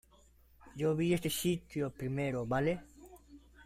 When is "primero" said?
1.93-2.43